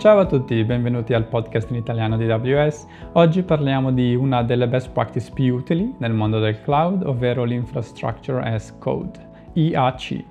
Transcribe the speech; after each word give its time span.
Ciao 0.00 0.18
a 0.18 0.24
tutti, 0.24 0.64
benvenuti 0.64 1.12
al 1.12 1.26
podcast 1.26 1.68
in 1.68 1.76
italiano 1.76 2.16
di 2.16 2.24
AWS. 2.24 2.86
Oggi 3.12 3.42
parliamo 3.42 3.92
di 3.92 4.14
una 4.14 4.42
delle 4.42 4.66
best 4.66 4.92
practice 4.92 5.30
più 5.30 5.56
utili 5.56 5.94
nel 5.98 6.14
mondo 6.14 6.38
del 6.38 6.62
cloud, 6.62 7.02
ovvero 7.04 7.44
l'Infrastructure 7.44 8.40
as 8.40 8.74
Code, 8.78 9.18
IAC. 9.52 10.24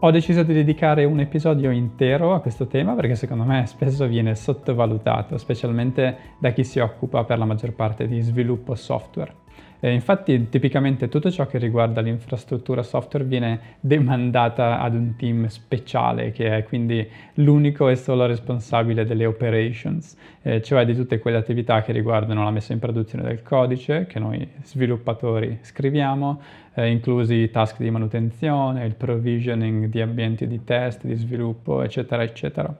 Ho 0.00 0.10
deciso 0.10 0.42
di 0.42 0.52
dedicare 0.52 1.06
un 1.06 1.20
episodio 1.20 1.70
intero 1.70 2.34
a 2.34 2.40
questo 2.40 2.66
tema 2.66 2.92
perché 2.92 3.14
secondo 3.14 3.44
me 3.44 3.64
spesso 3.64 4.06
viene 4.06 4.34
sottovalutato, 4.34 5.38
specialmente 5.38 6.34
da 6.38 6.50
chi 6.50 6.62
si 6.62 6.78
occupa 6.78 7.24
per 7.24 7.38
la 7.38 7.46
maggior 7.46 7.72
parte 7.72 8.06
di 8.06 8.20
sviluppo 8.20 8.74
software. 8.74 9.41
Eh, 9.84 9.92
infatti 9.92 10.48
tipicamente 10.48 11.08
tutto 11.08 11.28
ciò 11.28 11.44
che 11.48 11.58
riguarda 11.58 12.00
l'infrastruttura 12.00 12.84
software 12.84 13.24
viene 13.24 13.78
demandata 13.80 14.78
ad 14.78 14.94
un 14.94 15.16
team 15.16 15.48
speciale 15.48 16.30
che 16.30 16.56
è 16.56 16.62
quindi 16.62 17.04
l'unico 17.34 17.88
e 17.88 17.96
solo 17.96 18.26
responsabile 18.26 19.04
delle 19.04 19.26
operations, 19.26 20.16
eh, 20.42 20.62
cioè 20.62 20.84
di 20.84 20.94
tutte 20.94 21.18
quelle 21.18 21.36
attività 21.36 21.82
che 21.82 21.90
riguardano 21.90 22.44
la 22.44 22.52
messa 22.52 22.72
in 22.72 22.78
produzione 22.78 23.24
del 23.24 23.42
codice 23.42 24.06
che 24.06 24.20
noi 24.20 24.48
sviluppatori 24.62 25.58
scriviamo, 25.62 26.40
eh, 26.74 26.88
inclusi 26.88 27.34
i 27.34 27.50
task 27.50 27.78
di 27.78 27.90
manutenzione, 27.90 28.84
il 28.84 28.94
provisioning 28.94 29.86
di 29.86 30.00
ambienti 30.00 30.46
di 30.46 30.62
test, 30.62 31.04
di 31.04 31.16
sviluppo, 31.16 31.82
eccetera, 31.82 32.22
eccetera. 32.22 32.72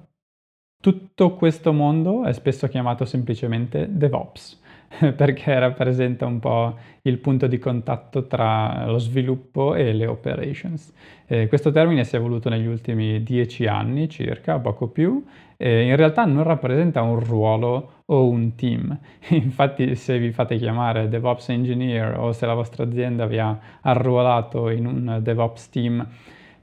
Tutto 0.81 1.35
questo 1.35 1.73
mondo 1.73 2.25
è 2.25 2.33
spesso 2.33 2.69
chiamato 2.69 3.05
semplicemente 3.05 3.89
DevOps 3.91 4.62
perché 5.17 5.59
rappresenta 5.59 6.27
un 6.27 6.39
po' 6.39 6.77
il 7.03 7.19
punto 7.19 7.47
di 7.47 7.59
contatto 7.59 8.27
tra 8.27 8.87
lo 8.87 8.99
sviluppo 8.99 9.75
e 9.75 9.93
le 9.93 10.07
operations. 10.07 10.93
Eh, 11.27 11.49
questo 11.49 11.71
termine 11.71 12.05
si 12.05 12.15
è 12.15 12.19
evoluto 12.19 12.49
negli 12.49 12.67
ultimi 12.67 13.23
dieci 13.23 13.67
anni 13.67 14.09
circa, 14.09 14.59
poco 14.59 14.89
più, 14.89 15.25
e 15.57 15.85
in 15.85 15.97
realtà 15.97 16.25
non 16.25 16.43
rappresenta 16.43 17.03
un 17.03 17.19
ruolo 17.21 18.03
o 18.07 18.29
un 18.29 18.55
team. 18.55 18.97
Infatti 19.31 19.95
se 19.95 20.19
vi 20.19 20.31
fate 20.31 20.57
chiamare 20.57 21.09
DevOps 21.09 21.49
Engineer 21.49 22.19
o 22.19 22.33
se 22.33 22.47
la 22.47 22.55
vostra 22.55 22.85
azienda 22.85 23.27
vi 23.27 23.39
ha 23.39 23.59
arruolato 23.81 24.69
in 24.69 24.87
un 24.87 25.19
DevOps 25.23 25.71
team, 25.71 26.07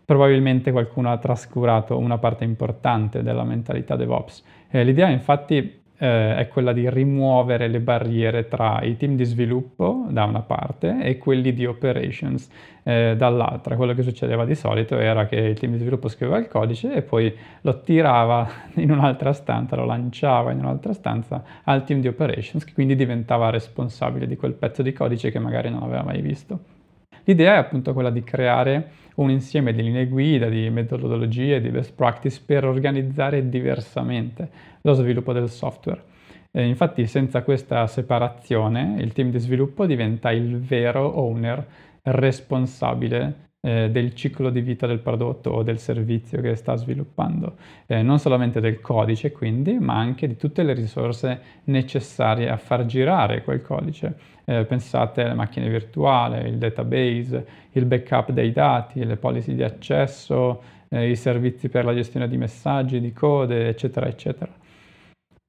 probabilmente 0.06 0.72
qualcuno 0.72 1.12
ha 1.12 1.18
trascurato 1.18 1.98
una 1.98 2.18
parte 2.18 2.44
importante 2.44 3.22
della 3.22 3.44
mentalità 3.44 3.96
DevOps. 3.96 4.44
Eh, 4.70 4.84
l'idea 4.84 5.10
infatti 5.10 5.79
eh, 6.00 6.38
è 6.38 6.48
quella 6.48 6.72
di 6.72 6.90
rimuovere 6.90 7.68
le 7.68 7.82
barriere 7.82 8.48
tra 8.48 8.82
i 8.82 8.96
team 8.96 9.16
di 9.16 9.26
sviluppo 9.26 10.08
da 10.10 10.24
una 10.24 10.42
parte 10.42 10.98
e 11.04 11.18
quelli 11.18 11.54
di 11.54 11.66
operations 11.66 12.50
eh, 12.84 13.16
dall'altra. 13.18 13.76
Quello 13.76 13.94
che 13.94 14.02
succedeva 14.02 14.46
di 14.46 14.56
solito 14.56 14.98
era 14.98 15.28
che 15.28 15.36
il 15.36 15.60
team 15.60 15.74
di 15.74 15.80
sviluppo 15.80 16.08
scriveva 16.08 16.38
il 16.38 16.48
codice 16.48 16.94
e 16.94 17.02
poi 17.02 17.36
lo 17.62 17.82
tirava 17.82 18.50
in 18.76 18.92
un'altra 18.92 19.34
stanza, 19.34 19.76
lo 19.76 19.86
lanciava 19.86 20.52
in 20.52 20.60
un'altra 20.60 20.94
stanza 20.94 21.44
al 21.64 21.84
team 21.84 22.00
di 22.00 22.08
operations 22.08 22.64
che 22.64 22.74
quindi 22.74 22.96
diventava 22.96 23.50
responsabile 23.50 24.26
di 24.26 24.38
quel 24.38 24.54
pezzo 24.54 24.82
di 24.82 24.94
codice 24.94 25.32
che 25.32 25.40
magari 25.40 25.70
non 25.70 25.84
aveva 25.84 26.04
mai 26.04 26.22
visto. 26.22 26.79
L'idea 27.24 27.56
è 27.56 27.58
appunto 27.58 27.94
quella 27.94 28.10
di 28.10 28.24
creare 28.24 28.92
un 29.16 29.30
insieme 29.30 29.74
di 29.74 29.84
linee 29.84 30.08
guida, 30.08 30.48
di 30.48 30.70
metodologie, 30.70 31.62
di 31.62 31.70
best 31.70 31.94
practice 31.94 32.42
per 32.46 32.66
organizzare 32.66 33.50
diversamente 33.50 34.50
lo 34.82 34.94
sviluppo 34.94 35.34
del 35.34 35.50
software. 35.50 36.04
E 36.52 36.66
infatti 36.66 37.06
senza 37.06 37.44
questa 37.44 37.86
separazione 37.88 38.96
il 39.00 39.14
team 39.14 39.30
di 39.30 39.40
sviluppo 39.40 39.86
diventa 39.86 40.32
il 40.32 40.60
vero 40.60 41.20
owner 41.20 41.66
responsabile 42.04 43.49
eh, 43.62 43.90
del 43.90 44.14
ciclo 44.14 44.50
di 44.50 44.62
vita 44.62 44.88
del 44.88 45.00
prodotto 45.00 45.50
o 45.52 45.64
del 45.64 45.80
servizio 45.80 46.42
che 46.42 46.56
sta 46.56 46.76
sviluppando, 46.76 47.56
eh, 47.88 48.02
non 48.02 48.20
solamente 48.20 48.60
del 48.62 48.80
codice 48.80 49.32
quindi, 49.32 49.78
ma 49.80 49.98
anche 49.98 50.28
di 50.28 50.38
tutte 50.38 50.64
le 50.64 50.74
risorse 50.74 51.42
necessarie 51.66 52.50
a 52.50 52.58
far 52.58 52.86
girare 52.86 53.44
quel 53.44 53.62
codice. 53.62 54.38
Eh, 54.46 54.66
pensate 54.66 55.24
alle 55.24 55.34
macchine 55.34 55.70
virtuali, 55.70 56.48
il 56.48 56.58
database, 56.58 57.46
il 57.74 57.86
backup 57.86 58.32
dei 58.32 58.52
dati, 58.52 59.04
le 59.04 59.18
policy 59.18 59.54
di 59.54 59.64
accesso, 59.64 60.62
eh, 60.90 61.10
i 61.10 61.16
servizi 61.16 61.70
per 61.70 61.86
la 61.86 61.94
gestione 61.94 62.28
di 62.28 62.38
messaggi, 62.38 63.00
di 63.00 63.14
code, 63.14 63.68
eccetera, 63.68 64.08
eccetera. 64.08 64.52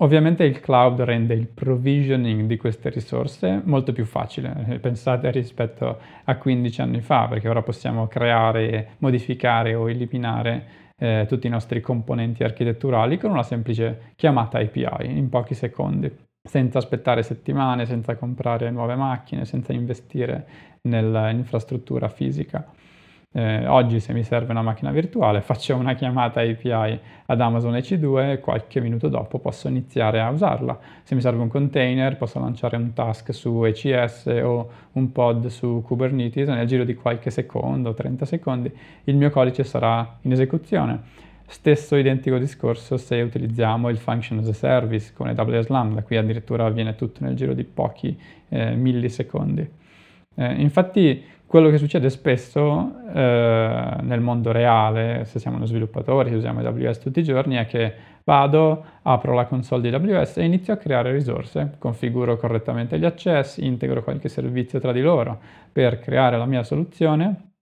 Ovviamente 0.02 0.44
il 0.44 0.60
cloud 0.60 1.02
rende 1.02 1.34
il 1.34 1.46
provisioning 1.46 2.46
di 2.46 2.56
queste 2.56 2.88
risorse 2.88 3.60
molto 3.64 3.92
più 3.92 4.06
facile, 4.06 4.64
eh, 4.68 4.78
pensate 4.78 5.30
rispetto 5.30 5.98
a 6.24 6.36
15 6.36 6.80
anni 6.80 7.00
fa, 7.02 7.28
perché 7.28 7.50
ora 7.50 7.60
possiamo 7.60 8.06
creare, 8.06 8.92
modificare 8.98 9.74
o 9.74 9.90
eliminare 9.90 10.94
eh, 10.96 11.26
tutti 11.28 11.46
i 11.46 11.50
nostri 11.50 11.82
componenti 11.82 12.42
architetturali 12.42 13.18
con 13.18 13.30
una 13.30 13.42
semplice 13.42 14.12
chiamata 14.16 14.58
API 14.58 15.18
in 15.18 15.28
pochi 15.28 15.52
secondi, 15.52 16.10
senza 16.42 16.78
aspettare 16.78 17.22
settimane, 17.22 17.84
senza 17.84 18.16
comprare 18.16 18.70
nuove 18.70 18.94
macchine, 18.94 19.44
senza 19.44 19.74
investire 19.74 20.78
nell'infrastruttura 20.82 22.08
fisica. 22.08 22.66
Eh, 23.32 23.64
oggi 23.68 24.00
se 24.00 24.12
mi 24.12 24.24
serve 24.24 24.50
una 24.50 24.60
macchina 24.60 24.90
virtuale 24.90 25.40
faccio 25.40 25.76
una 25.76 25.94
chiamata 25.94 26.40
API 26.40 26.98
ad 27.26 27.40
Amazon 27.40 27.74
EC2 27.74 28.32
e 28.32 28.40
qualche 28.40 28.80
minuto 28.80 29.06
dopo 29.06 29.38
posso 29.38 29.68
iniziare 29.68 30.20
a 30.20 30.30
usarla. 30.30 30.76
Se 31.04 31.14
mi 31.14 31.20
serve 31.20 31.40
un 31.40 31.46
container 31.46 32.16
posso 32.16 32.40
lanciare 32.40 32.76
un 32.76 32.92
task 32.92 33.32
su 33.32 33.64
ECS 33.64 34.26
o 34.42 34.70
un 34.92 35.12
pod 35.12 35.46
su 35.46 35.80
Kubernetes 35.86 36.48
e 36.48 36.54
nel 36.54 36.66
giro 36.66 36.82
di 36.82 36.96
qualche 36.96 37.30
secondo, 37.30 37.94
30 37.94 38.24
secondi, 38.24 38.72
il 39.04 39.14
mio 39.14 39.30
codice 39.30 39.62
sarà 39.62 40.18
in 40.22 40.32
esecuzione. 40.32 41.00
Stesso 41.46 41.94
identico 41.94 42.36
discorso 42.36 42.96
se 42.96 43.20
utilizziamo 43.20 43.90
il 43.90 43.98
function 43.98 44.40
as 44.40 44.48
a 44.48 44.52
service 44.52 45.12
con 45.14 45.28
AWS 45.28 45.68
Lambda, 45.68 46.02
qui 46.02 46.16
addirittura 46.16 46.66
avviene 46.66 46.96
tutto 46.96 47.22
nel 47.22 47.36
giro 47.36 47.54
di 47.54 47.62
pochi 47.62 48.18
eh, 48.48 48.74
millisecondi. 48.74 49.78
Eh, 50.34 50.52
infatti 50.54 51.22
quello 51.50 51.68
che 51.68 51.78
succede 51.78 52.10
spesso 52.10 52.92
eh, 53.12 53.96
nel 54.02 54.20
mondo 54.20 54.52
reale, 54.52 55.24
se 55.24 55.40
siamo 55.40 55.56
uno 55.56 55.66
sviluppatore, 55.66 56.30
se 56.30 56.36
usiamo 56.36 56.60
AWS 56.60 57.00
tutti 57.00 57.18
i 57.18 57.24
giorni, 57.24 57.56
è 57.56 57.66
che 57.66 57.92
vado, 58.22 58.84
apro 59.02 59.34
la 59.34 59.46
console 59.46 59.82
di 59.82 59.92
AWS 59.92 60.36
e 60.36 60.44
inizio 60.44 60.72
a 60.72 60.76
creare 60.76 61.10
risorse, 61.10 61.74
configuro 61.78 62.36
correttamente 62.36 63.00
gli 63.00 63.04
accessi, 63.04 63.66
integro 63.66 64.04
qualche 64.04 64.28
servizio 64.28 64.78
tra 64.78 64.92
di 64.92 65.00
loro 65.00 65.40
per 65.72 65.98
creare 65.98 66.38
la 66.38 66.46
mia 66.46 66.62
soluzione. 66.62 67.54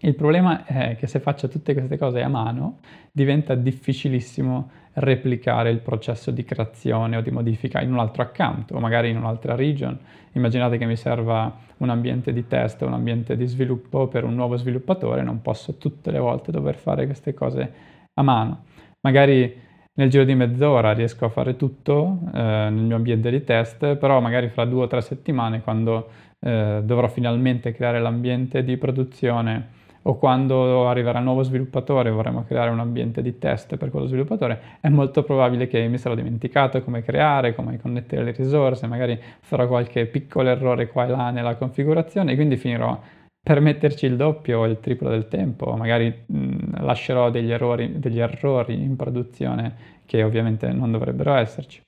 Il 0.00 0.14
problema 0.14 0.66
è 0.66 0.96
che 0.98 1.06
se 1.06 1.18
faccio 1.18 1.48
tutte 1.48 1.72
queste 1.72 1.96
cose 1.96 2.20
a 2.20 2.28
mano 2.28 2.80
diventa 3.10 3.54
difficilissimo 3.54 4.70
replicare 4.94 5.70
il 5.70 5.78
processo 5.78 6.30
di 6.30 6.44
creazione 6.44 7.16
o 7.16 7.20
di 7.20 7.30
modifica 7.30 7.80
in 7.80 7.92
un 7.92 7.98
altro 7.98 8.22
account 8.22 8.72
o 8.72 8.80
magari 8.80 9.10
in 9.10 9.16
un'altra 9.16 9.54
region. 9.54 9.98
Immaginate 10.32 10.78
che 10.78 10.86
mi 10.86 10.96
serva 10.96 11.68
un 11.78 11.88
ambiente 11.88 12.32
di 12.32 12.46
test 12.46 12.82
un 12.82 12.92
ambiente 12.92 13.36
di 13.36 13.46
sviluppo 13.46 14.08
per 14.08 14.24
un 14.24 14.34
nuovo 14.34 14.56
sviluppatore, 14.56 15.22
non 15.22 15.40
posso 15.42 15.76
tutte 15.76 16.10
le 16.10 16.18
volte 16.18 16.50
dover 16.50 16.76
fare 16.76 17.06
queste 17.06 17.34
cose 17.34 17.72
a 18.14 18.22
mano. 18.22 18.64
Magari 19.00 19.68
nel 19.94 20.08
giro 20.08 20.24
di 20.24 20.34
mezz'ora 20.34 20.92
riesco 20.92 21.24
a 21.24 21.28
fare 21.28 21.56
tutto 21.56 22.20
eh, 22.32 22.38
nel 22.38 22.72
mio 22.72 22.96
ambiente 22.96 23.30
di 23.30 23.44
test, 23.44 23.96
però 23.96 24.20
magari 24.20 24.48
fra 24.48 24.64
due 24.64 24.84
o 24.84 24.86
tre 24.86 25.00
settimane 25.00 25.62
quando 25.62 26.08
eh, 26.40 26.80
dovrò 26.82 27.08
finalmente 27.08 27.72
creare 27.72 28.00
l'ambiente 28.00 28.64
di 28.64 28.76
produzione 28.76 29.78
o 30.02 30.16
quando 30.16 30.88
arriverà 30.88 31.18
un 31.18 31.24
nuovo 31.24 31.42
sviluppatore 31.42 32.08
e 32.08 32.12
vorremmo 32.12 32.44
creare 32.44 32.70
un 32.70 32.80
ambiente 32.80 33.22
di 33.22 33.38
test 33.38 33.76
per 33.76 33.90
quello 33.90 34.06
sviluppatore, 34.06 34.78
è 34.80 34.88
molto 34.88 35.22
probabile 35.22 35.66
che 35.66 35.86
mi 35.88 35.98
sarò 35.98 36.14
dimenticato 36.14 36.82
come 36.82 37.02
creare, 37.02 37.54
come 37.54 37.78
connettere 37.78 38.24
le 38.24 38.32
risorse, 38.32 38.86
magari 38.86 39.20
farò 39.40 39.66
qualche 39.66 40.06
piccolo 40.06 40.48
errore 40.48 40.88
qua 40.88 41.06
e 41.06 41.08
là 41.08 41.30
nella 41.30 41.56
configurazione 41.56 42.32
e 42.32 42.34
quindi 42.34 42.56
finirò 42.56 42.98
per 43.42 43.60
metterci 43.60 44.06
il 44.06 44.16
doppio 44.16 44.60
o 44.60 44.66
il 44.66 44.80
triplo 44.80 45.08
del 45.08 45.28
tempo, 45.28 45.74
magari 45.74 46.24
mh, 46.26 46.82
lascerò 46.82 47.30
degli 47.30 47.50
errori, 47.50 47.98
degli 47.98 48.20
errori 48.20 48.74
in 48.74 48.96
produzione 48.96 49.98
che 50.04 50.22
ovviamente 50.22 50.70
non 50.72 50.90
dovrebbero 50.90 51.34
esserci. 51.34 51.80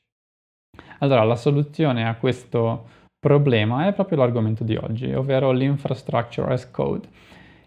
Allora, 1.01 1.25
la 1.25 1.37
soluzione 1.37 2.09
a 2.09 2.15
questo 2.15 2.87
problema 3.19 3.87
è 3.87 3.93
proprio 3.93 4.19
l'argomento 4.19 4.65
di 4.65 4.77
oggi, 4.77 5.13
ovvero 5.13 5.53
l'infrastructure 5.53 6.53
as 6.53 6.71
code. 6.71 7.09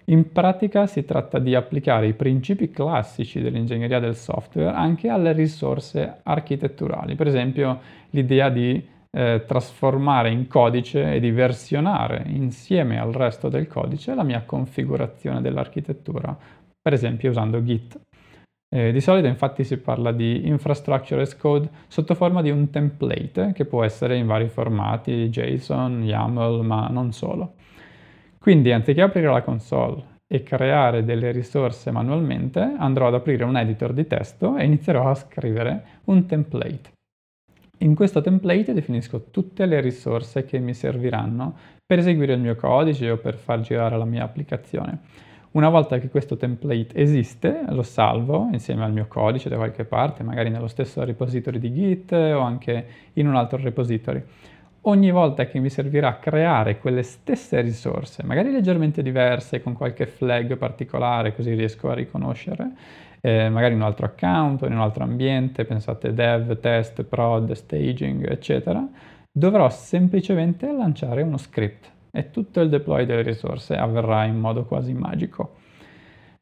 In 0.08 0.32
pratica 0.32 0.86
si 0.86 1.04
tratta 1.04 1.40
di 1.40 1.56
applicare 1.56 2.06
i 2.06 2.14
principi 2.14 2.70
classici 2.70 3.42
dell'ingegneria 3.42 4.00
del 4.00 4.16
software 4.16 4.76
anche 4.76 5.10
alle 5.10 5.32
risorse 5.32 6.20
architetturali, 6.22 7.16
per 7.16 7.26
esempio 7.26 7.80
l'idea 8.12 8.50
di 8.50 8.94
eh, 9.10 9.44
trasformare 9.48 10.30
in 10.30 10.48
codice 10.48 11.14
e 11.14 11.20
di 11.20 11.32
versionare 11.32 12.24
insieme 12.28 13.00
al 13.00 13.14
resto 13.14 13.50
del 13.50 13.68
codice 13.68 14.14
la 14.14 14.22
mia 14.22 14.44
configurazione 14.44 15.42
dell'architettura, 15.42 16.38
per 16.80 16.94
esempio 16.94 17.32
usando 17.32 17.64
Git. 17.64 18.00
Eh, 18.76 18.92
di 18.92 19.02
solito 19.02 19.26
infatti 19.26 19.64
si 19.64 19.78
parla 19.78 20.12
di 20.12 20.48
infrastructure 20.48 21.22
as 21.22 21.36
code 21.36 21.70
sotto 21.88 22.14
forma 22.14 22.44
di 22.44 22.52
un 22.52 22.70
template 22.70 23.54
che 23.54 23.66
può 23.66 23.84
essere 23.84 24.18
in 24.18 24.28
vari 24.28 24.50
formati, 24.50 25.30
JSON, 25.30 26.04
YAML, 26.04 26.64
ma 26.64 26.90
non 26.90 27.12
solo. 27.12 27.54
Quindi 28.46 28.72
anziché 28.72 29.02
aprire 29.02 29.32
la 29.32 29.42
console, 29.42 30.04
e 30.28 30.44
creare 30.44 31.04
delle 31.04 31.32
risorse 31.32 31.90
manualmente, 31.90 32.60
andrò 32.60 33.08
ad 33.08 33.16
aprire 33.16 33.44
un 33.44 33.58
editor 33.58 33.92
di 33.92 34.06
testo 34.06 34.56
e 34.56 34.66
inizierò 34.66 35.10
a 35.10 35.16
scrivere 35.16 35.84
un 36.04 36.28
template. 36.28 36.92
In 37.80 37.96
questo 37.96 38.22
template 38.22 38.74
definisco 38.74 39.32
tutte 39.32 39.66
le 39.66 39.82
risorse 39.82 40.46
che 40.46 40.60
mi 40.60 40.76
serviranno 40.76 41.56
per 41.84 41.98
eseguire 41.98 42.34
il 42.34 42.40
mio 42.40 42.56
codice 42.56 43.10
o 43.10 43.18
per 43.18 43.34
far 43.34 43.62
girare 43.62 43.98
la 43.98 44.06
mia 44.06 44.24
applicazione. 44.24 45.00
Una 45.54 45.70
volta 45.70 45.98
che 45.98 46.10
questo 46.10 46.38
template 46.38 46.94
esiste, 46.94 47.64
lo 47.70 47.82
salvo 47.82 48.50
insieme 48.52 48.84
al 48.84 48.94
mio 48.94 49.08
codice 49.08 49.50
da 49.50 49.56
qualche 49.56 49.86
parte, 49.86 50.22
magari 50.22 50.52
nello 50.52 50.68
stesso 50.68 51.04
repository 51.04 51.58
di 51.58 51.74
Git 51.74 52.12
o 52.12 52.42
anche 52.42 52.86
in 53.14 53.28
un 53.28 53.36
altro 53.36 53.58
repository 53.58 54.24
ogni 54.88 55.12
volta 55.12 55.46
che 55.46 55.60
mi 55.60 55.70
servirà 55.70 56.20
creare 56.20 56.80
quelle 56.80 57.04
stesse 57.04 57.62
risorse, 57.62 58.24
magari 58.24 58.52
leggermente 58.52 59.02
diverse, 59.02 59.62
con 59.62 59.74
qualche 59.74 60.06
flag 60.06 60.58
particolare, 60.58 61.36
così 61.36 61.54
riesco 61.54 61.90
a 61.90 61.94
riconoscere, 61.94 62.72
eh, 63.22 63.50
magari 63.50 63.74
in 63.74 63.80
un 63.80 63.86
altro 63.86 64.06
account 64.06 64.62
in 64.64 64.74
un 64.74 64.82
altro 64.82 65.04
ambiente, 65.04 65.66
pensate 65.66 66.14
dev, 66.14 66.60
test, 66.60 67.04
prod, 67.04 67.52
staging, 67.52 68.30
eccetera, 68.30 68.88
dovrò 69.32 69.70
semplicemente 69.70 70.72
lanciare 70.72 71.22
uno 71.22 71.38
script 71.38 71.92
e 72.12 72.30
tutto 72.30 72.62
il 72.62 72.70
deploy 72.70 73.06
delle 73.06 73.24
risorse 73.24 73.76
avverrà 73.76 74.26
in 74.26 74.38
modo 74.38 74.66
quasi 74.66 74.94
magico. 74.94 75.56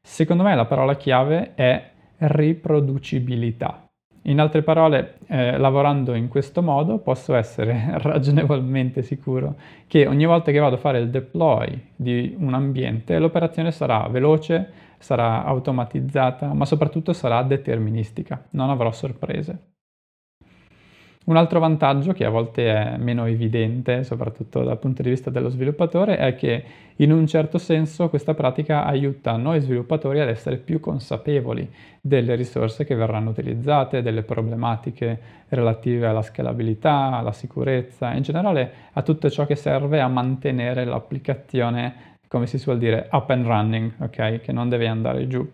Secondo 0.01 0.43
me 0.43 0.53
la 0.53 0.65
parola 0.65 0.95
chiave 0.95 1.53
è 1.55 1.91
riproducibilità. 2.17 3.87
In 4.25 4.39
altre 4.39 4.63
parole, 4.63 5.17
eh, 5.27 5.57
lavorando 5.57 6.13
in 6.13 6.29
questo 6.29 6.61
modo 6.61 6.97
posso 6.99 7.33
essere 7.35 7.97
ragionevolmente 7.99 9.01
sicuro 9.01 9.55
che 9.87 10.07
ogni 10.07 10.25
volta 10.25 10.51
che 10.51 10.59
vado 10.59 10.75
a 10.75 10.79
fare 10.79 10.99
il 10.99 11.09
deploy 11.09 11.89
di 11.95 12.33
un 12.37 12.53
ambiente 12.53 13.19
l'operazione 13.19 13.71
sarà 13.71 14.07
veloce, 14.07 14.71
sarà 14.97 15.43
automatizzata, 15.43 16.53
ma 16.53 16.63
soprattutto 16.65 17.11
sarà 17.11 17.43
deterministica, 17.43 18.45
non 18.51 18.69
avrò 18.69 18.91
sorprese. 18.93 19.72
Un 21.25 21.37
altro 21.37 21.61
vantaggio 21.61 22.11
che 22.11 22.25
a 22.25 22.29
volte 22.29 22.69
è 22.69 22.97
meno 22.97 23.25
evidente, 23.25 24.03
soprattutto 24.03 24.61
dal 24.61 24.77
punto 24.77 25.01
di 25.01 25.09
vista 25.09 25.29
dello 25.29 25.47
sviluppatore, 25.47 26.17
è 26.17 26.35
che 26.35 26.63
in 26.97 27.13
un 27.13 27.25
certo 27.27 27.57
senso 27.57 28.09
questa 28.09 28.33
pratica 28.33 28.83
aiuta 28.83 29.37
noi 29.37 29.61
sviluppatori 29.61 30.19
ad 30.19 30.27
essere 30.27 30.57
più 30.57 30.81
consapevoli 30.81 31.71
delle 32.01 32.35
risorse 32.35 32.83
che 32.83 32.95
verranno 32.95 33.29
utilizzate, 33.29 34.01
delle 34.01 34.23
problematiche 34.23 35.17
relative 35.47 36.07
alla 36.07 36.21
scalabilità, 36.21 37.13
alla 37.13 37.31
sicurezza, 37.31 38.11
in 38.11 38.21
generale 38.21 38.71
a 38.91 39.01
tutto 39.01 39.29
ciò 39.29 39.45
che 39.45 39.55
serve 39.55 40.01
a 40.01 40.09
mantenere 40.09 40.83
l'applicazione, 40.83 42.17
come 42.27 42.47
si 42.47 42.57
suol 42.57 42.77
dire, 42.77 43.07
up 43.11 43.29
and 43.29 43.45
running, 43.45 43.93
ok? 43.99 44.41
Che 44.41 44.51
non 44.51 44.67
deve 44.67 44.87
andare 44.87 45.25
giù 45.27 45.49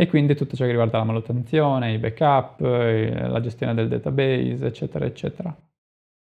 e 0.00 0.06
quindi 0.06 0.36
tutto 0.36 0.54
ciò 0.54 0.62
che 0.62 0.70
riguarda 0.70 0.98
la 0.98 1.02
manutenzione, 1.02 1.92
i 1.92 1.98
backup, 1.98 2.60
eh, 2.60 3.26
la 3.26 3.40
gestione 3.40 3.74
del 3.74 3.88
database, 3.88 4.64
eccetera, 4.64 5.04
eccetera. 5.04 5.52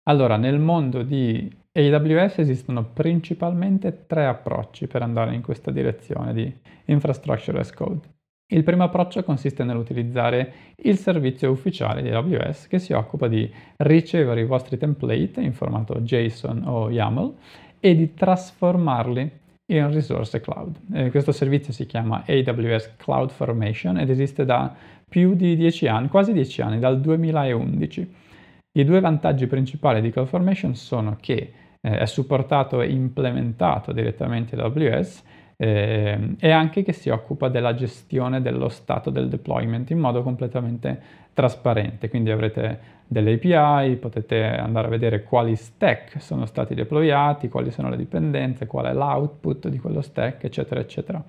Allora, 0.04 0.38
nel 0.38 0.60
mondo 0.60 1.04
di 1.04 1.54
AWS 1.74 2.38
esistono 2.38 2.86
principalmente 2.86 4.06
tre 4.08 4.28
approcci 4.28 4.88
per 4.88 5.02
andare 5.02 5.36
in 5.36 5.42
questa 5.42 5.72
direzione 5.72 6.34
di 6.34 6.58
Infrastructure 6.86 7.60
as 7.60 7.74
Code. 7.74 8.14
Il 8.54 8.64
primo 8.64 8.86
approccio 8.86 9.22
consiste 9.26 9.66
nell'utilizzare 9.66 10.54
il 10.78 10.96
servizio 10.96 11.52
ufficiale 11.52 12.02
di 12.02 12.12
AWS 12.12 12.68
che 12.68 12.80
si 12.80 12.94
occupa 12.94 13.28
di 13.28 13.52
ricevere 13.76 14.40
i 14.40 14.46
vostri 14.46 14.78
template 14.78 15.42
in 15.42 15.52
formato 15.52 16.00
JSON 16.00 16.64
o 16.66 16.90
YAML 16.90 17.36
e 17.82 17.94
di 17.94 18.14
trasformarli 18.14 19.44
in 19.68 19.92
risorse 19.92 20.42
cloud. 20.42 20.78
Eh, 20.94 21.10
questo 21.10 21.32
servizio 21.32 21.74
si 21.74 21.86
chiama 21.86 22.24
AWS 22.28 22.96
Cloud 22.98 23.32
Formation 23.32 23.98
ed 23.98 24.10
esiste 24.10 24.46
da 24.46 24.74
più 25.08 25.34
di 25.34 25.56
10 25.56 25.88
anni, 25.88 26.08
quasi 26.08 26.34
10 26.34 26.62
anni, 26.62 26.80
dal 26.80 27.00
2011. 27.00 28.14
I 28.74 28.84
due 28.84 29.00
vantaggi 29.00 29.48
principali 29.48 30.02
di 30.02 30.12
CloudFormation 30.12 30.76
sono 30.76 31.18
che 31.20 31.54
eh, 31.80 31.98
è 31.98 32.06
supportato 32.06 32.82
e 32.82 32.90
implementato 32.90 33.92
direttamente 33.92 34.56
da 34.56 34.66
AWS 34.66 35.24
eh, 35.58 36.36
e 36.38 36.52
anche 36.52 36.84
che 36.84 36.94
si 36.94 37.10
occupa 37.10 37.48
della 37.50 37.74
gestione 37.74 38.42
dello 38.42 38.70
stato 38.70 39.10
del 39.10 39.30
deployment 39.30 39.90
in 39.90 40.00
modo 40.00 40.22
completamente 40.22 41.24
trasparente. 41.34 42.10
Quindi 42.10 42.32
avrete 42.32 42.94
delle 43.08 43.34
API, 43.34 43.96
potete 43.98 44.44
andare 44.44 44.88
a 44.88 44.90
vedere 44.90 45.24
quali 45.24 45.56
stack 45.56 46.22
sono 46.22 46.46
stati 46.46 46.74
deployati, 46.74 47.50
quali 47.50 47.72
sono 47.72 47.90
le 47.90 47.98
dipendenze, 47.98 48.68
qual 48.68 48.86
è 48.86 48.94
l'output 48.94 49.68
di 49.68 49.80
quello 49.80 50.02
stack, 50.02 50.44
eccetera, 50.44 50.80
eccetera. 50.80 51.24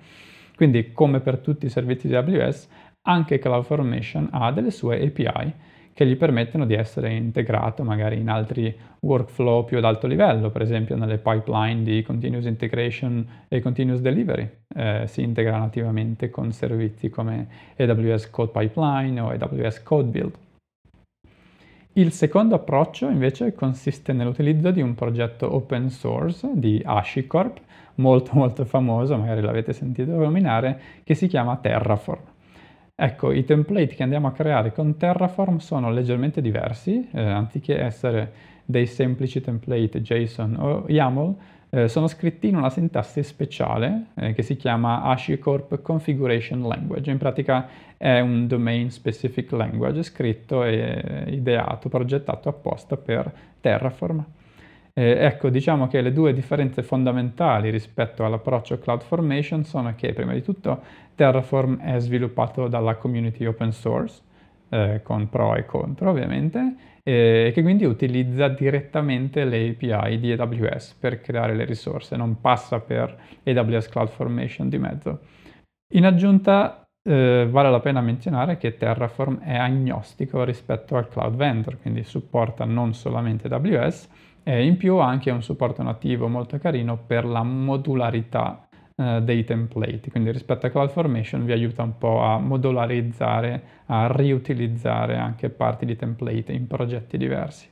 Quindi, 0.55 0.91
come 0.91 1.19
per 1.19 1.37
tutti 1.37 1.67
i 1.67 1.69
servizi 1.69 2.07
di 2.07 2.15
AWS, 2.15 2.67
anche 3.03 3.39
CloudFormation 3.39 4.29
ha 4.31 4.51
delle 4.51 4.71
sue 4.71 5.01
API 5.01 5.53
che 5.97 6.05
gli 6.05 6.15
permettono 6.15 6.67
di 6.67 6.75
essere 6.75 7.11
integrato 7.11 7.81
magari 7.81 8.19
in 8.19 8.29
altri 8.29 8.71
workflow 8.99 9.65
più 9.65 9.77
ad 9.77 9.83
alto 9.83 10.05
livello, 10.05 10.51
per 10.51 10.61
esempio 10.61 10.95
nelle 10.95 11.17
pipeline 11.17 11.81
di 11.81 12.03
continuous 12.03 12.45
integration 12.45 13.27
e 13.47 13.61
continuous 13.61 13.99
delivery. 13.99 14.47
Eh, 14.75 15.05
si 15.07 15.23
integra 15.23 15.57
nativamente 15.57 16.29
con 16.29 16.51
servizi 16.51 17.09
come 17.09 17.47
AWS 17.77 18.29
Code 18.29 18.51
Pipeline 18.51 19.19
o 19.19 19.29
AWS 19.29 19.81
Code 19.81 20.09
Build. 20.09 20.37
Il 21.93 22.11
secondo 22.11 22.53
approccio 22.53 23.09
invece 23.09 23.55
consiste 23.55 24.13
nell'utilizzo 24.13 24.69
di 24.69 24.83
un 24.83 24.93
progetto 24.93 25.51
open 25.51 25.89
source 25.89 26.47
di 26.53 26.79
HashiCorp, 26.85 27.59
molto 27.95 28.33
molto 28.35 28.65
famoso, 28.65 29.17
magari 29.17 29.41
l'avete 29.41 29.73
sentito 29.73 30.11
nominare, 30.11 30.79
che 31.03 31.15
si 31.15 31.25
chiama 31.25 31.57
Terraform. 31.57 32.35
Ecco, 32.99 33.31
i 33.31 33.43
template 33.43 33.93
che 33.93 34.01
andiamo 34.01 34.25
a 34.25 34.31
creare 34.31 34.73
con 34.73 34.97
Terraform 34.97 35.57
sono 35.57 35.91
leggermente 35.91 36.41
diversi, 36.41 37.07
eh, 37.11 37.21
anziché 37.21 37.79
essere 37.79 38.31
dei 38.65 38.87
semplici 38.87 39.39
template 39.39 40.01
JSON 40.01 40.55
o 40.57 40.85
YAML, 40.87 41.35
eh, 41.69 41.87
sono 41.89 42.07
scritti 42.07 42.47
in 42.47 42.55
una 42.55 42.71
sintassi 42.71 43.21
speciale 43.21 44.07
eh, 44.15 44.33
che 44.33 44.41
si 44.41 44.55
chiama 44.55 45.03
HashiCorp 45.03 45.79
Configuration 45.83 46.63
Language. 46.63 47.11
In 47.11 47.19
pratica 47.19 47.67
è 47.97 48.19
un 48.19 48.47
domain 48.47 48.89
specific 48.89 49.51
language 49.51 50.01
scritto 50.01 50.63
e 50.63 51.25
ideato, 51.27 51.89
progettato 51.89 52.49
apposta 52.49 52.97
per 52.97 53.31
Terraform. 53.61 54.25
Eh, 54.97 55.25
ecco, 55.25 55.49
diciamo 55.49 55.87
che 55.87 56.01
le 56.01 56.11
due 56.11 56.33
differenze 56.33 56.81
fondamentali 56.81 57.69
rispetto 57.69 58.25
all'approccio 58.25 58.79
CloudFormation 58.79 59.63
sono 59.63 59.93
che 59.95 60.11
prima 60.11 60.33
di 60.33 60.41
tutto 60.41 60.81
Terraform 61.13 61.77
è 61.77 61.99
sviluppato 61.99 62.67
dalla 62.67 62.95
community 62.95 63.45
open 63.45 63.71
source, 63.71 64.23
eh, 64.69 65.01
con 65.03 65.29
pro 65.29 65.53
e 65.53 65.67
contro 65.67 66.09
ovviamente, 66.09 66.75
e 67.03 67.51
che 67.53 67.61
quindi 67.61 67.85
utilizza 67.85 68.47
direttamente 68.47 69.45
le 69.45 69.69
API 69.69 70.17
di 70.17 70.31
AWS 70.31 70.95
per 70.99 71.21
creare 71.21 71.53
le 71.53 71.65
risorse, 71.65 72.15
non 72.15 72.41
passa 72.41 72.79
per 72.79 73.15
AWS 73.43 73.89
CloudFormation 73.89 74.67
di 74.67 74.79
mezzo. 74.79 75.19
In 75.93 76.07
aggiunta 76.07 76.87
eh, 77.07 77.47
vale 77.47 77.69
la 77.69 77.81
pena 77.81 78.01
menzionare 78.01 78.57
che 78.57 78.77
Terraform 78.77 79.41
è 79.41 79.57
agnostico 79.57 80.43
rispetto 80.43 80.97
al 80.97 81.07
cloud 81.07 81.35
vendor, 81.35 81.79
quindi 81.79 82.01
supporta 82.01 82.65
non 82.65 82.95
solamente 82.95 83.47
AWS, 83.47 84.09
e 84.47 84.63
in 84.63 84.77
più 84.77 84.95
ha 84.95 85.07
anche 85.07 85.29
un 85.29 85.43
supporto 85.43 85.83
nativo 85.83 86.29
molto 86.29 86.57
carino 86.57 86.97
per 87.05 87.25
la 87.25 87.43
modularità 87.43 88.69
eh, 88.95 89.19
dei 89.21 89.43
template, 89.43 90.09
quindi 90.09 90.31
rispetto 90.31 90.65
a 90.65 90.69
CloudFormation 90.69 91.43
vi 91.43 91.51
aiuta 91.51 91.83
un 91.83 91.97
po' 91.97 92.21
a 92.21 92.39
modularizzare, 92.39 93.63
a 93.87 94.07
riutilizzare 94.09 95.17
anche 95.17 95.49
parti 95.49 95.85
di 95.85 95.97
template 95.97 96.53
in 96.53 96.65
progetti 96.65 97.17
diversi. 97.17 97.69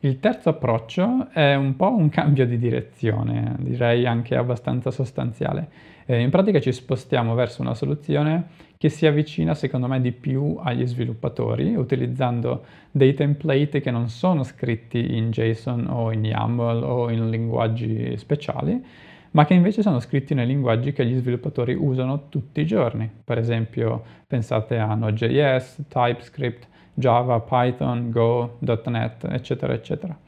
Il 0.00 0.20
terzo 0.20 0.50
approccio 0.50 1.28
è 1.30 1.54
un 1.54 1.74
po' 1.74 1.94
un 1.94 2.10
cambio 2.10 2.44
di 2.44 2.58
direzione, 2.58 3.54
direi 3.60 4.04
anche 4.04 4.36
abbastanza 4.36 4.90
sostanziale. 4.90 5.70
Eh, 6.04 6.20
in 6.20 6.28
pratica 6.28 6.60
ci 6.60 6.72
spostiamo 6.72 7.34
verso 7.34 7.62
una 7.62 7.74
soluzione 7.74 8.48
che 8.82 8.88
si 8.88 9.06
avvicina 9.06 9.54
secondo 9.54 9.86
me 9.86 10.00
di 10.00 10.10
più 10.10 10.58
agli 10.60 10.84
sviluppatori, 10.88 11.76
utilizzando 11.76 12.64
dei 12.90 13.14
template 13.14 13.80
che 13.80 13.92
non 13.92 14.08
sono 14.08 14.42
scritti 14.42 15.16
in 15.16 15.30
JSON 15.30 15.86
o 15.88 16.10
in 16.10 16.24
YAML 16.24 16.82
o 16.82 17.08
in 17.08 17.30
linguaggi 17.30 18.16
speciali, 18.16 18.84
ma 19.30 19.44
che 19.44 19.54
invece 19.54 19.82
sono 19.82 20.00
scritti 20.00 20.34
nei 20.34 20.46
linguaggi 20.48 20.92
che 20.92 21.06
gli 21.06 21.16
sviluppatori 21.16 21.74
usano 21.74 22.28
tutti 22.28 22.60
i 22.60 22.66
giorni. 22.66 23.08
Per 23.22 23.38
esempio, 23.38 24.02
pensate 24.26 24.78
a 24.78 24.92
Node.js, 24.94 25.84
TypeScript, 25.86 26.66
Java, 26.92 27.38
Python, 27.38 28.10
Go, 28.10 28.58
.NET, 28.58 29.28
eccetera, 29.30 29.74
eccetera. 29.74 30.18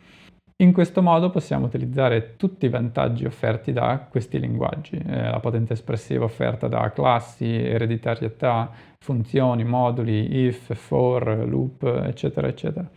In 0.63 0.73
questo 0.73 1.03
modo 1.03 1.31
possiamo 1.31 1.67
utilizzare 1.67 2.37
tutti 2.37 2.67
i 2.67 2.69
vantaggi 2.69 3.25
offerti 3.25 3.73
da 3.73 4.07
questi 4.09 4.39
linguaggi, 4.39 4.97
eh, 4.97 5.29
la 5.29 5.41
potenza 5.41 5.73
espressiva 5.73 6.25
offerta 6.25 6.69
da 6.69 6.93
classi, 6.93 7.47
ereditarietà, 7.47 8.71
funzioni, 8.99 9.65
moduli, 9.65 10.45
if, 10.47 10.73
for, 10.75 11.45
loop, 11.49 11.83
eccetera, 12.07 12.47
eccetera. 12.47 12.89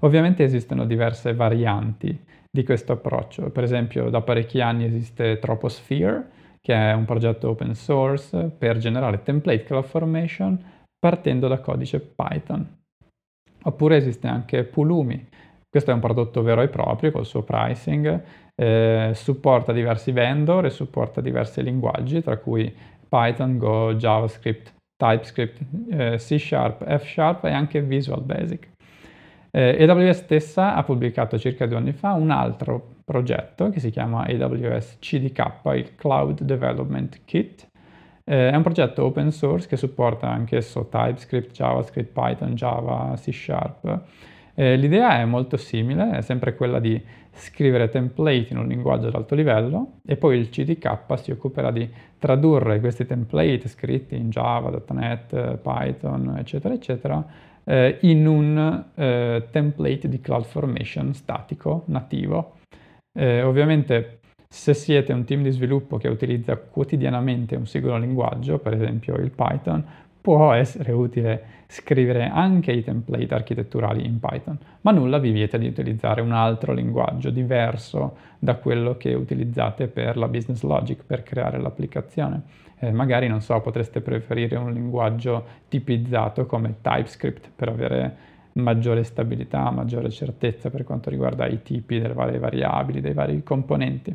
Ovviamente 0.00 0.42
esistono 0.42 0.86
diverse 0.86 1.34
varianti 1.34 2.18
di 2.50 2.64
questo 2.64 2.92
approccio. 2.92 3.50
Per 3.50 3.62
esempio, 3.62 4.08
da 4.08 4.22
parecchi 4.22 4.62
anni 4.62 4.84
esiste 4.84 5.38
Troposphere, 5.38 6.30
che 6.60 6.74
è 6.74 6.94
un 6.94 7.04
progetto 7.04 7.50
open 7.50 7.74
source 7.74 8.50
per 8.56 8.78
generare 8.78 9.22
template 9.22 9.64
CloudFormation 9.64 10.64
partendo 10.98 11.46
da 11.46 11.58
codice 11.58 12.00
Python. 12.00 12.66
Oppure 13.64 13.96
esiste 13.96 14.28
anche 14.28 14.64
Pulumi. 14.64 15.28
Questo 15.72 15.90
è 15.90 15.94
un 15.94 16.00
prodotto 16.00 16.42
vero 16.42 16.60
e 16.60 16.68
proprio 16.68 17.10
col 17.10 17.24
suo 17.24 17.44
pricing, 17.44 18.22
eh, 18.54 19.12
supporta 19.14 19.72
diversi 19.72 20.12
vendor 20.12 20.66
e 20.66 20.70
supporta 20.70 21.22
diversi 21.22 21.62
linguaggi, 21.62 22.20
tra 22.20 22.36
cui 22.36 22.70
Python, 23.08 23.56
Go, 23.56 23.94
JavaScript, 23.94 24.70
TypeScript, 24.98 25.60
eh, 25.90 26.16
C 26.18 26.38
Sharp, 26.38 26.84
F 26.98 27.06
Sharp 27.10 27.44
e 27.44 27.52
anche 27.52 27.80
Visual 27.80 28.20
Basic. 28.20 28.68
Eh, 29.50 29.82
AWS 29.82 30.18
stessa 30.18 30.74
ha 30.74 30.82
pubblicato 30.82 31.38
circa 31.38 31.64
due 31.64 31.78
anni 31.78 31.92
fa 31.92 32.12
un 32.12 32.30
altro 32.30 32.96
progetto 33.02 33.70
che 33.70 33.80
si 33.80 33.88
chiama 33.88 34.26
AWS 34.26 34.98
CDK, 34.98 35.60
il 35.74 35.94
Cloud 35.94 36.42
Development 36.42 37.18
Kit. 37.24 37.66
Eh, 38.24 38.50
è 38.50 38.54
un 38.54 38.62
progetto 38.62 39.06
open 39.06 39.30
source 39.30 39.66
che 39.66 39.78
supporta 39.78 40.28
anch'esso 40.28 40.86
TypeScript, 40.90 41.50
JavaScript, 41.50 42.12
Python, 42.12 42.52
Java, 42.52 43.14
C 43.16 43.32
Sharp. 43.32 44.02
Eh, 44.54 44.76
l'idea 44.76 45.18
è 45.18 45.24
molto 45.24 45.56
simile, 45.56 46.18
è 46.18 46.20
sempre 46.20 46.54
quella 46.54 46.78
di 46.78 47.00
scrivere 47.32 47.88
template 47.88 48.48
in 48.50 48.58
un 48.58 48.68
linguaggio 48.68 49.06
ad 49.06 49.14
alto 49.14 49.34
livello 49.34 50.00
e 50.04 50.16
poi 50.16 50.38
il 50.38 50.50
CDK 50.50 51.18
si 51.18 51.30
occuperà 51.30 51.70
di 51.70 51.88
tradurre 52.18 52.78
questi 52.80 53.06
template 53.06 53.68
scritti 53.68 54.16
in 54.16 54.28
Java, 54.28 54.82
.NET, 54.90 55.56
Python, 55.56 56.36
eccetera, 56.38 56.74
eccetera, 56.74 57.24
eh, 57.64 57.98
in 58.02 58.26
un 58.26 58.84
eh, 58.94 59.48
template 59.50 60.08
di 60.08 60.20
CloudFormation 60.20 61.14
statico, 61.14 61.84
nativo. 61.86 62.56
Eh, 63.14 63.42
ovviamente 63.42 64.20
se 64.48 64.74
siete 64.74 65.14
un 65.14 65.24
team 65.24 65.42
di 65.42 65.50
sviluppo 65.50 65.96
che 65.96 66.08
utilizza 66.08 66.56
quotidianamente 66.56 67.56
un 67.56 67.66
singolo 67.66 67.96
linguaggio, 67.96 68.58
per 68.58 68.74
esempio 68.74 69.14
il 69.16 69.30
Python, 69.30 69.82
può 70.22 70.52
essere 70.52 70.92
utile 70.92 71.60
scrivere 71.66 72.28
anche 72.28 72.70
i 72.70 72.84
template 72.84 73.34
architetturali 73.34 74.06
in 74.06 74.20
Python, 74.20 74.56
ma 74.82 74.92
nulla 74.92 75.18
vi 75.18 75.32
vieta 75.32 75.58
di 75.58 75.66
utilizzare 75.66 76.20
un 76.20 76.32
altro 76.32 76.72
linguaggio 76.72 77.30
diverso 77.30 78.16
da 78.38 78.54
quello 78.54 78.96
che 78.96 79.14
utilizzate 79.14 79.88
per 79.88 80.16
la 80.16 80.28
business 80.28 80.62
logic, 80.62 81.02
per 81.04 81.22
creare 81.22 81.58
l'applicazione. 81.58 82.42
Eh, 82.78 82.92
magari, 82.92 83.26
non 83.26 83.40
so, 83.40 83.60
potreste 83.60 84.00
preferire 84.00 84.56
un 84.56 84.72
linguaggio 84.72 85.44
tipizzato 85.68 86.46
come 86.46 86.76
TypeScript 86.80 87.50
per 87.54 87.68
avere 87.68 88.16
maggiore 88.54 89.02
stabilità, 89.02 89.70
maggiore 89.70 90.10
certezza 90.10 90.70
per 90.70 90.84
quanto 90.84 91.10
riguarda 91.10 91.46
i 91.46 91.62
tipi 91.62 91.98
delle 91.98 92.14
varie 92.14 92.38
variabili, 92.38 93.00
dei 93.00 93.14
vari 93.14 93.42
componenti. 93.42 94.14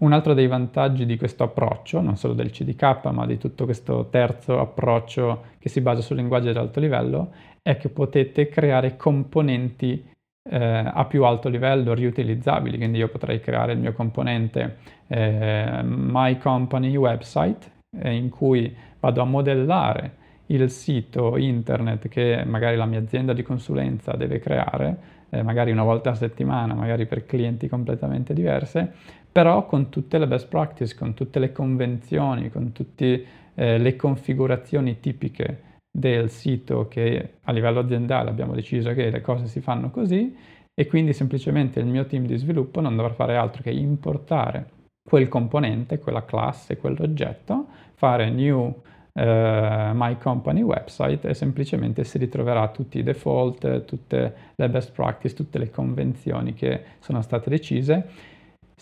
Un 0.00 0.12
altro 0.12 0.34
dei 0.34 0.46
vantaggi 0.46 1.06
di 1.06 1.16
questo 1.16 1.44
approccio, 1.44 2.00
non 2.00 2.16
solo 2.16 2.34
del 2.34 2.50
CDK, 2.50 3.04
ma 3.12 3.26
di 3.26 3.38
tutto 3.38 3.64
questo 3.64 4.08
terzo 4.10 4.58
approccio 4.58 5.44
che 5.58 5.68
si 5.68 5.80
basa 5.80 6.00
sul 6.00 6.16
linguaggio 6.16 6.50
ad 6.50 6.56
alto 6.56 6.80
livello, 6.80 7.32
è 7.62 7.76
che 7.76 7.88
potete 7.88 8.48
creare 8.48 8.96
componenti 8.96 10.10
eh, 10.50 10.56
a 10.56 11.04
più 11.04 11.24
alto 11.24 11.48
livello 11.48 11.94
riutilizzabili. 11.94 12.76
Quindi 12.76 12.98
io 12.98 13.08
potrei 13.08 13.40
creare 13.40 13.72
il 13.72 13.78
mio 13.78 13.92
componente 13.92 14.78
eh, 15.06 15.80
My 15.84 16.36
Company 16.38 16.96
Website, 16.96 17.70
eh, 17.96 18.12
in 18.14 18.28
cui 18.28 18.74
vado 18.98 19.20
a 19.20 19.24
modellare 19.24 20.20
il 20.46 20.68
sito 20.70 21.36
internet 21.36 22.08
che 22.08 22.42
magari 22.44 22.76
la 22.76 22.86
mia 22.86 22.98
azienda 22.98 23.32
di 23.32 23.42
consulenza 23.42 24.12
deve 24.12 24.38
creare, 24.38 25.20
eh, 25.30 25.42
magari 25.42 25.70
una 25.70 25.84
volta 25.84 26.10
a 26.10 26.14
settimana, 26.14 26.74
magari 26.74 27.06
per 27.06 27.24
clienti 27.24 27.68
completamente 27.68 28.34
diverse, 28.34 28.92
però 29.32 29.64
con 29.66 29.88
tutte 29.88 30.18
le 30.18 30.26
best 30.26 30.46
practice, 30.48 30.94
con 30.94 31.14
tutte 31.14 31.38
le 31.38 31.52
convenzioni, 31.52 32.50
con 32.50 32.72
tutte 32.72 33.24
eh, 33.54 33.78
le 33.78 33.96
configurazioni 33.96 35.00
tipiche 35.00 35.70
del 35.90 36.30
sito 36.30 36.86
che 36.88 37.34
a 37.42 37.52
livello 37.52 37.80
aziendale 37.80 38.30
abbiamo 38.30 38.54
deciso 38.54 38.92
che 38.92 39.10
le 39.10 39.20
cose 39.22 39.46
si 39.46 39.60
fanno 39.60 39.90
così 39.90 40.34
e 40.74 40.86
quindi 40.86 41.12
semplicemente 41.12 41.80
il 41.80 41.86
mio 41.86 42.06
team 42.06 42.26
di 42.26 42.36
sviluppo 42.36 42.80
non 42.80 42.96
dovrà 42.96 43.12
fare 43.12 43.36
altro 43.36 43.62
che 43.62 43.70
importare 43.70 44.80
quel 45.02 45.28
componente, 45.28 45.98
quella 45.98 46.24
classe, 46.24 46.76
quell'oggetto, 46.76 47.66
fare 47.94 48.30
new 48.30 48.82
Uh, 49.14 49.92
My 49.92 50.16
Company 50.16 50.62
website 50.62 51.28
e 51.28 51.34
semplicemente 51.34 52.02
si 52.02 52.16
ritroverà 52.16 52.68
tutti 52.68 52.98
i 52.98 53.02
default, 53.02 53.84
tutte 53.84 54.34
le 54.54 54.68
best 54.70 54.90
practice, 54.92 55.34
tutte 55.34 55.58
le 55.58 55.68
convenzioni 55.68 56.54
che 56.54 56.82
sono 56.98 57.20
state 57.20 57.50
decise 57.50 58.08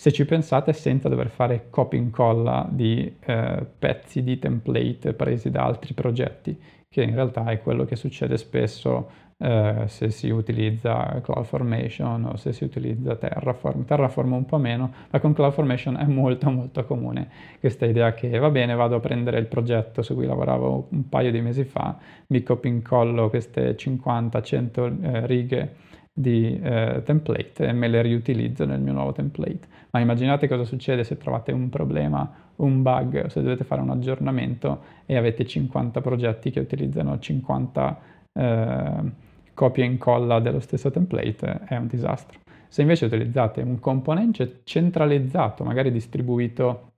se 0.01 0.13
ci 0.13 0.25
pensate 0.25 0.73
senza 0.73 1.11
dover 1.11 1.29
fare 1.29 1.67
copia 1.69 1.99
e 1.99 2.03
incolla 2.03 2.67
di 2.71 3.17
eh, 3.21 3.67
pezzi 3.79 4.23
di 4.23 4.39
template 4.39 5.13
presi 5.13 5.51
da 5.51 5.65
altri 5.65 5.93
progetti, 5.93 6.59
che 6.89 7.03
in 7.03 7.15
realtà 7.15 7.45
è 7.51 7.61
quello 7.61 7.85
che 7.85 7.97
succede 7.97 8.39
spesso 8.39 9.11
eh, 9.37 9.85
se 9.89 10.09
si 10.09 10.31
utilizza 10.31 11.21
CloudFormation 11.23 12.25
o 12.25 12.37
se 12.37 12.55
si 12.55 12.65
utilizza 12.65 13.15
Terraform. 13.15 13.85
Terraform 13.85 14.33
un 14.33 14.47
po' 14.47 14.57
meno, 14.57 14.91
ma 15.11 15.21
con 15.21 15.35
CloudFormation 15.35 15.99
è 15.99 16.07
molto 16.07 16.49
molto 16.49 16.83
comune 16.87 17.29
questa 17.61 17.85
idea 17.85 18.15
che 18.15 18.39
va 18.39 18.49
bene, 18.49 18.75
vado 18.75 18.97
a 18.97 19.01
prendere 19.01 19.39
il 19.39 19.49
progetto 19.49 20.01
su 20.01 20.15
cui 20.15 20.25
lavoravo 20.25 20.87
un 20.93 21.11
paio 21.11 21.31
di 21.31 21.43
mesi 21.43 21.65
fa, 21.65 21.99
mi 22.29 22.43
copio 22.43 22.71
e 22.71 22.73
incollo 22.73 23.29
queste 23.29 23.77
50-100 23.77 25.03
eh, 25.03 25.27
righe 25.27 25.75
di 26.13 26.59
eh, 26.61 27.03
template 27.05 27.67
e 27.67 27.73
me 27.73 27.89
le 27.89 28.03
riutilizzo 28.03 28.65
nel 28.65 28.81
mio 28.81 28.93
nuovo 28.93 29.13
template. 29.13 29.69
Ma 29.91 30.01
immaginate 30.01 30.49
cosa 30.49 30.65
succede 30.65 31.05
se 31.05 31.17
trovate 31.17 31.53
un 31.53 31.69
problema, 31.69 32.31
un 32.57 32.83
bug, 32.83 33.27
se 33.27 33.43
dovete 33.43 33.65
fare 33.65 33.81
un 33.81 33.91
aggiornamento 33.91 34.83
e 35.07 35.17
avete 35.17 35.47
50 35.47 36.01
progetti 36.01 36.51
che 36.51 36.61
utilizzano 36.61 37.19
50 37.19 38.01
eh, 38.33 39.13
copie 39.55 39.85
e 39.85 39.87
incolla 39.87 40.41
dello 40.41 40.61
stesso 40.61 40.91
template, 40.91 41.61
è 41.67 41.77
un 41.77 41.87
disastro. 41.87 42.39
Se 42.69 42.83
invece 42.83 43.07
utilizzate 43.07 43.63
un 43.63 43.81
componente 43.81 44.61
centralizzato, 44.65 45.65
magari 45.65 45.91
distribuito 45.91 46.93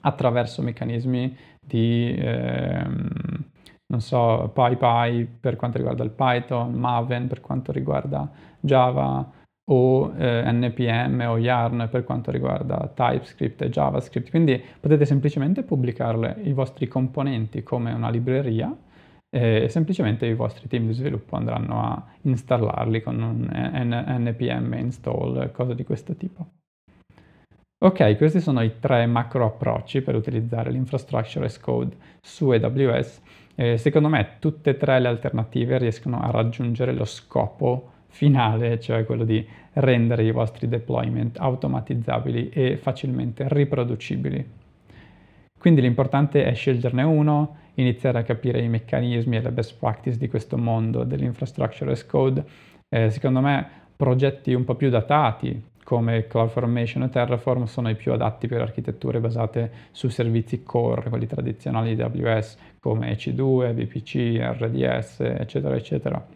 attraverso 0.00 0.62
meccanismi 0.62 1.36
di... 1.60 2.14
Ehm, 2.18 3.52
non 3.94 4.00
so, 4.00 4.50
PyPy 4.52 5.24
per 5.24 5.54
quanto 5.56 5.78
riguarda 5.78 6.02
il 6.02 6.10
Python, 6.10 6.72
Maven 6.72 7.28
per 7.28 7.40
quanto 7.40 7.70
riguarda 7.70 8.28
Java 8.58 9.30
o 9.70 10.12
eh, 10.16 10.52
NPM 10.52 11.24
o 11.28 11.38
Yarn 11.38 11.88
per 11.90 12.04
quanto 12.04 12.30
riguarda 12.30 12.90
TypeScript 12.92 13.62
e 13.62 13.70
JavaScript. 13.70 14.30
Quindi 14.30 14.60
potete 14.80 15.04
semplicemente 15.06 15.62
pubblicarle 15.62 16.40
i 16.42 16.52
vostri 16.52 16.88
componenti 16.88 17.62
come 17.62 17.92
una 17.92 18.10
libreria 18.10 18.76
e 19.30 19.68
semplicemente 19.68 20.26
i 20.26 20.34
vostri 20.34 20.68
team 20.68 20.86
di 20.86 20.92
sviluppo 20.92 21.36
andranno 21.36 21.80
a 21.82 22.04
installarli 22.22 23.02
con 23.02 23.20
un 23.20 23.48
npm 23.50 24.74
install, 24.74 25.50
cose 25.52 25.74
di 25.74 25.84
questo 25.84 26.14
tipo. 26.14 26.46
Ok, 27.84 28.16
questi 28.16 28.40
sono 28.40 28.62
i 28.62 28.78
tre 28.78 29.06
macro 29.06 29.44
approcci 29.46 30.02
per 30.02 30.14
utilizzare 30.14 30.70
l'infrastructure 30.70 31.46
as 31.46 31.58
code 31.58 31.96
su 32.20 32.48
AWS 32.50 33.20
eh, 33.54 33.76
secondo 33.78 34.08
me 34.08 34.36
tutte 34.38 34.70
e 34.70 34.76
tre 34.76 35.00
le 35.00 35.08
alternative 35.08 35.78
riescono 35.78 36.20
a 36.20 36.30
raggiungere 36.30 36.92
lo 36.92 37.04
scopo 37.04 37.90
finale, 38.08 38.78
cioè 38.80 39.04
quello 39.04 39.24
di 39.24 39.46
rendere 39.74 40.24
i 40.24 40.30
vostri 40.30 40.68
deployment 40.68 41.38
automatizzabili 41.38 42.48
e 42.48 42.76
facilmente 42.76 43.46
riproducibili. 43.48 44.62
Quindi 45.58 45.80
l'importante 45.80 46.44
è 46.44 46.54
sceglierne 46.54 47.02
uno, 47.02 47.56
iniziare 47.74 48.18
a 48.18 48.22
capire 48.22 48.60
i 48.60 48.68
meccanismi 48.68 49.36
e 49.36 49.40
le 49.40 49.50
best 49.50 49.78
practice 49.78 50.18
di 50.18 50.28
questo 50.28 50.56
mondo 50.56 51.04
dell'infrastructure 51.04 51.92
as 51.92 52.06
code. 52.06 52.44
Eh, 52.88 53.10
secondo 53.10 53.40
me 53.40 53.66
progetti 53.96 54.52
un 54.52 54.64
po' 54.64 54.74
più 54.74 54.90
datati, 54.90 55.60
come 55.84 56.26
CloudFormation 56.26 57.04
e 57.04 57.08
Terraform 57.10 57.64
sono 57.64 57.88
i 57.90 57.94
più 57.94 58.12
adatti 58.12 58.48
per 58.48 58.62
architetture 58.62 59.20
basate 59.20 59.70
su 59.92 60.08
servizi 60.08 60.62
core, 60.64 61.08
quelli 61.08 61.26
tradizionali 61.26 61.94
di 61.94 62.02
AWS 62.02 62.56
come 62.80 63.12
EC2, 63.12 63.72
VPC, 63.72 64.40
RDS, 64.40 65.20
eccetera, 65.20 65.76
eccetera. 65.76 66.26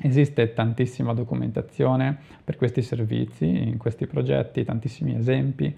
Esiste 0.00 0.52
tantissima 0.52 1.14
documentazione 1.14 2.16
per 2.44 2.56
questi 2.56 2.82
servizi 2.82 3.46
in 3.46 3.78
questi 3.78 4.06
progetti, 4.06 4.64
tantissimi 4.64 5.16
esempi. 5.16 5.74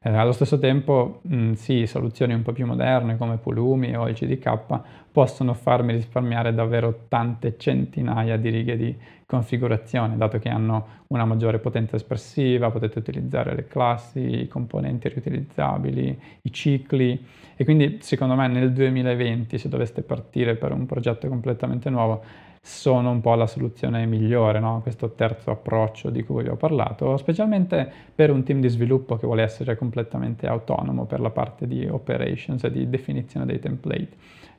Eh, 0.00 0.10
allo 0.10 0.30
stesso 0.30 0.60
tempo, 0.60 1.18
mh, 1.24 1.54
sì, 1.54 1.84
soluzioni 1.86 2.32
un 2.32 2.42
po' 2.42 2.52
più 2.52 2.64
moderne 2.66 3.16
come 3.16 3.36
Pulumi 3.36 3.96
o 3.96 4.08
il 4.08 4.14
CDK 4.14 4.80
possono 5.10 5.54
farmi 5.54 5.92
risparmiare 5.92 6.54
davvero 6.54 7.06
tante 7.08 7.56
centinaia 7.58 8.36
di 8.36 8.48
righe 8.48 8.76
di 8.76 8.96
configurazione, 9.26 10.16
dato 10.16 10.38
che 10.38 10.50
hanno 10.50 11.04
una 11.08 11.24
maggiore 11.24 11.58
potenza 11.58 11.96
espressiva, 11.96 12.70
potete 12.70 13.00
utilizzare 13.00 13.56
le 13.56 13.66
classi, 13.66 14.42
i 14.42 14.46
componenti 14.46 15.08
riutilizzabili, 15.08 16.20
i 16.42 16.52
cicli. 16.52 17.20
E 17.56 17.64
quindi 17.64 17.98
secondo 18.00 18.36
me 18.36 18.46
nel 18.46 18.72
2020 18.72 19.58
se 19.58 19.68
doveste 19.68 20.02
partire 20.02 20.54
per 20.54 20.70
un 20.70 20.86
progetto 20.86 21.26
completamente 21.26 21.90
nuovo 21.90 22.22
sono 22.68 23.10
un 23.10 23.22
po' 23.22 23.34
la 23.34 23.46
soluzione 23.46 24.04
migliore, 24.04 24.60
no? 24.60 24.82
questo 24.82 25.12
terzo 25.12 25.50
approccio 25.50 26.10
di 26.10 26.22
cui 26.22 26.42
vi 26.42 26.50
ho 26.50 26.56
parlato, 26.56 27.16
specialmente 27.16 27.90
per 28.14 28.30
un 28.30 28.42
team 28.42 28.60
di 28.60 28.68
sviluppo 28.68 29.16
che 29.16 29.24
vuole 29.24 29.42
essere 29.42 29.74
completamente 29.74 30.46
autonomo 30.46 31.06
per 31.06 31.20
la 31.20 31.30
parte 31.30 31.66
di 31.66 31.86
operations 31.86 32.62
e 32.64 32.70
di 32.70 32.90
definizione 32.90 33.46
dei 33.46 33.58
template, 33.58 34.10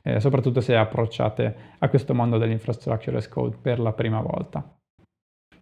eh, 0.02 0.18
soprattutto 0.18 0.60
se 0.60 0.74
approcciate 0.74 1.54
a 1.78 1.88
questo 1.88 2.12
mondo 2.12 2.36
dell'infrastructure 2.36 3.16
as 3.16 3.28
code 3.28 3.56
per 3.62 3.78
la 3.78 3.92
prima 3.92 4.20
volta. 4.20 4.76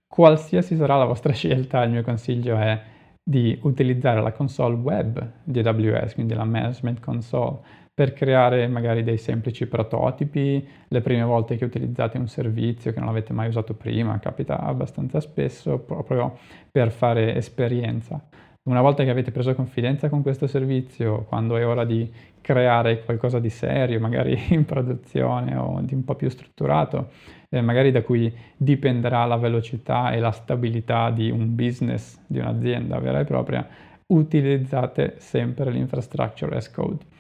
Qualsiasi 0.06 0.74
sarà 0.74 0.96
la 0.96 1.04
vostra 1.04 1.34
scelta, 1.34 1.82
il 1.82 1.90
mio 1.90 2.02
consiglio 2.02 2.56
è 2.56 2.82
di 3.22 3.58
utilizzare 3.62 4.22
la 4.22 4.32
console 4.32 4.74
web 4.74 5.32
di 5.44 5.58
AWS, 5.60 6.14
quindi 6.14 6.32
la 6.32 6.44
management 6.44 7.00
console, 7.00 7.58
per 7.98 8.12
creare 8.12 8.68
magari 8.68 9.02
dei 9.02 9.18
semplici 9.18 9.66
prototipi, 9.66 10.64
le 10.86 11.00
prime 11.00 11.24
volte 11.24 11.56
che 11.56 11.64
utilizzate 11.64 12.16
un 12.16 12.28
servizio 12.28 12.92
che 12.92 13.00
non 13.00 13.08
avete 13.08 13.32
mai 13.32 13.48
usato 13.48 13.74
prima, 13.74 14.20
capita 14.20 14.60
abbastanza 14.60 15.18
spesso 15.18 15.80
proprio 15.80 16.38
per 16.70 16.92
fare 16.92 17.34
esperienza. 17.34 18.22
Una 18.68 18.82
volta 18.82 19.02
che 19.02 19.10
avete 19.10 19.32
preso 19.32 19.52
confidenza 19.56 20.08
con 20.08 20.22
questo 20.22 20.46
servizio, 20.46 21.24
quando 21.24 21.56
è 21.56 21.66
ora 21.66 21.84
di 21.84 22.08
creare 22.40 23.02
qualcosa 23.02 23.40
di 23.40 23.50
serio, 23.50 23.98
magari 23.98 24.38
in 24.54 24.64
produzione 24.64 25.56
o 25.56 25.80
di 25.80 25.94
un 25.94 26.04
po' 26.04 26.14
più 26.14 26.28
strutturato, 26.28 27.08
eh, 27.48 27.60
magari 27.62 27.90
da 27.90 28.02
cui 28.02 28.32
dipenderà 28.56 29.24
la 29.24 29.38
velocità 29.38 30.12
e 30.12 30.20
la 30.20 30.30
stabilità 30.30 31.10
di 31.10 31.32
un 31.32 31.56
business, 31.56 32.16
di 32.28 32.38
un'azienda 32.38 33.00
vera 33.00 33.18
e 33.18 33.24
propria, 33.24 33.66
utilizzate 34.06 35.16
sempre 35.18 35.72
l'infrastructure 35.72 36.54
as 36.54 36.70
code 36.70 37.16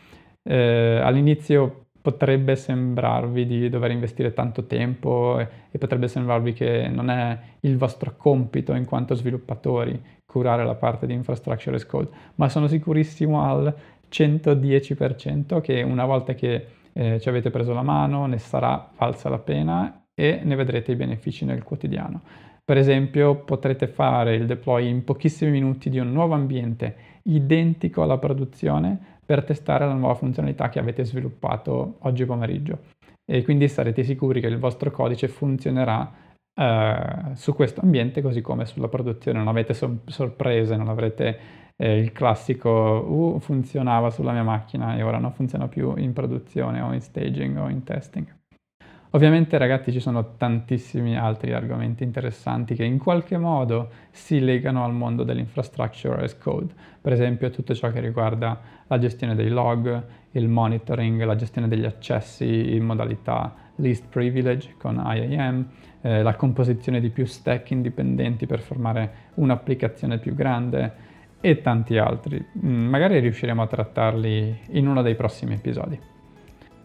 eh, 0.48 1.00
all'inizio 1.02 1.88
potrebbe 2.00 2.56
sembrarvi 2.56 3.44
di 3.44 3.68
dover 3.68 3.90
investire 3.90 4.32
tanto 4.32 4.64
tempo 4.64 5.38
e, 5.38 5.48
e, 5.70 5.76
potrebbe 5.76 6.08
sembrarvi 6.08 6.54
che 6.54 6.88
non 6.88 7.10
è 7.10 7.38
il 7.60 7.76
vostro 7.76 8.14
compito 8.16 8.72
in 8.72 8.86
quanto 8.86 9.14
sviluppatori 9.14 10.00
curare 10.24 10.64
la 10.64 10.74
parte 10.74 11.06
di 11.06 11.12
infrastructure 11.12 11.76
as 11.76 11.84
code, 11.84 12.08
ma 12.36 12.48
sono 12.48 12.66
sicurissimo 12.66 13.42
al 13.42 13.74
110% 14.10 15.60
che 15.60 15.82
una 15.82 16.06
volta 16.06 16.32
che 16.32 16.66
eh, 16.94 17.20
ci 17.20 17.28
avete 17.28 17.50
preso 17.50 17.74
la 17.74 17.82
mano 17.82 18.24
ne 18.24 18.38
sarà 18.38 18.90
valsa 18.96 19.28
la 19.28 19.38
pena 19.38 20.06
e 20.14 20.40
ne 20.42 20.54
vedrete 20.54 20.92
i 20.92 20.96
benefici 20.96 21.44
nel 21.44 21.62
quotidiano. 21.62 22.22
Per 22.64 22.78
esempio 22.78 23.44
potrete 23.44 23.86
fare 23.86 24.34
il 24.34 24.46
deploy 24.46 24.88
in 24.88 25.04
pochissimi 25.04 25.50
minuti 25.50 25.90
di 25.90 25.98
un 25.98 26.10
nuovo 26.10 26.34
ambiente 26.34 26.96
identico 27.24 28.02
alla 28.02 28.18
produzione 28.18 29.17
per 29.28 29.44
testare 29.44 29.84
la 29.84 29.92
nuova 29.92 30.14
funzionalità 30.14 30.70
che 30.70 30.78
avete 30.78 31.04
sviluppato 31.04 31.96
oggi 31.98 32.24
pomeriggio 32.24 32.78
e 33.30 33.44
quindi 33.44 33.68
sarete 33.68 34.02
sicuri 34.02 34.40
che 34.40 34.46
il 34.46 34.56
vostro 34.56 34.90
codice 34.90 35.28
funzionerà 35.28 36.10
eh, 36.54 37.34
su 37.34 37.54
questo 37.54 37.82
ambiente 37.82 38.22
così 38.22 38.40
come 38.40 38.64
sulla 38.64 38.88
produzione, 38.88 39.36
non 39.36 39.48
avete 39.48 39.74
so- 39.74 39.98
sorprese, 40.06 40.76
non 40.76 40.88
avrete 40.88 41.38
eh, 41.76 41.98
il 41.98 42.12
classico 42.12 42.70
uh, 42.70 43.38
funzionava 43.38 44.08
sulla 44.08 44.32
mia 44.32 44.44
macchina 44.44 44.96
e 44.96 45.02
ora 45.02 45.18
non 45.18 45.34
funziona 45.34 45.68
più 45.68 45.94
in 45.98 46.14
produzione 46.14 46.80
o 46.80 46.94
in 46.94 47.02
staging 47.02 47.58
o 47.58 47.68
in 47.68 47.84
testing. 47.84 48.37
Ovviamente 49.12 49.56
ragazzi 49.56 49.90
ci 49.90 50.00
sono 50.00 50.36
tantissimi 50.36 51.16
altri 51.16 51.54
argomenti 51.54 52.04
interessanti 52.04 52.74
che 52.74 52.84
in 52.84 52.98
qualche 52.98 53.38
modo 53.38 53.88
si 54.10 54.38
legano 54.38 54.84
al 54.84 54.92
mondo 54.92 55.22
dell'infrastructure 55.24 56.24
as 56.24 56.36
code, 56.36 56.74
per 57.00 57.14
esempio 57.14 57.48
tutto 57.48 57.74
ciò 57.74 57.90
che 57.90 58.00
riguarda 58.00 58.60
la 58.86 58.98
gestione 58.98 59.34
dei 59.34 59.48
log, 59.48 60.04
il 60.32 60.46
monitoring, 60.48 61.24
la 61.24 61.36
gestione 61.36 61.68
degli 61.68 61.86
accessi 61.86 62.74
in 62.74 62.84
modalità 62.84 63.54
least 63.76 64.08
privilege 64.10 64.74
con 64.78 64.96
IAM, 65.02 65.66
eh, 66.02 66.22
la 66.22 66.34
composizione 66.34 67.00
di 67.00 67.08
più 67.08 67.24
stack 67.24 67.70
indipendenti 67.70 68.44
per 68.44 68.60
formare 68.60 69.12
un'applicazione 69.34 70.18
più 70.18 70.34
grande 70.34 71.06
e 71.40 71.62
tanti 71.62 71.96
altri. 71.96 72.44
Mm, 72.62 72.88
magari 72.88 73.20
riusciremo 73.20 73.62
a 73.62 73.66
trattarli 73.66 74.58
in 74.72 74.86
uno 74.86 75.00
dei 75.00 75.14
prossimi 75.14 75.54
episodi. 75.54 76.17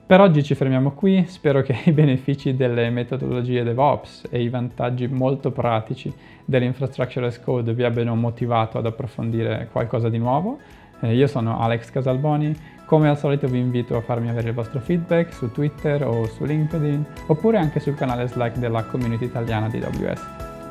Per 0.06 0.20
oggi 0.20 0.44
ci 0.44 0.54
fermiamo 0.54 0.92
qui, 0.92 1.24
spero 1.28 1.62
che 1.62 1.80
i 1.86 1.94
benefici 1.94 2.56
delle 2.56 2.90
metodologie 2.90 3.64
DevOps 3.64 4.28
e 4.30 4.44
i 4.44 4.50
vantaggi 4.50 5.08
molto 5.08 5.52
pratici 5.52 6.14
dell'infrastructure 6.44 7.28
as 7.28 7.40
code 7.40 7.74
vi 7.74 7.84
abbiano 7.84 8.14
motivato 8.14 8.78
ad 8.78 8.86
approfondire 8.86 9.70
qualcosa 9.72 10.10
di 10.10 10.18
nuovo. 10.18 10.60
Eh, 11.00 11.16
io 11.16 11.26
sono 11.28 11.58
Alex 11.62 11.90
Casalboni, 11.90 12.54
come 12.86 13.08
al 13.08 13.18
solito 13.18 13.48
vi 13.48 13.60
invito 13.60 13.96
a 13.96 14.02
farmi 14.02 14.30
avere 14.30 14.50
il 14.50 14.54
vostro 14.54 14.82
feedback 14.82 15.32
su 15.34 15.50
Twitter 15.52 16.04
o 16.06 16.28
su 16.28 16.44
LinkedIn 16.44 17.06
oppure 17.28 17.58
anche 17.58 17.80
sul 17.80 17.96
canale 17.96 18.28
Slack 18.28 18.58
della 18.58 18.84
community 18.84 19.24
italiana 19.24 19.70
di 19.70 19.78
AWS. 19.78 20.22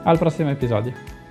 Al 0.05 0.19
prossimo 0.19 0.51
episodio! 0.51 1.22